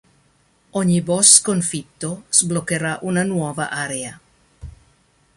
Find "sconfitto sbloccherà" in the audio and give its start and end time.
1.37-2.97